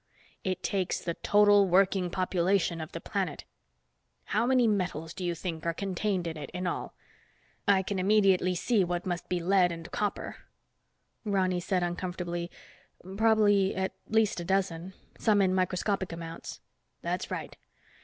[0.43, 3.45] It takes the total working population of the planet.
[4.23, 6.95] How many different metals do you think are contained in it, in all?
[7.67, 10.37] I can immediately see what must be lead and copper."
[11.23, 12.49] Ronny said uncomfortably,
[13.15, 16.61] "Probably at least a dozen, some in microscopic amounts."
[17.03, 17.55] "That's right.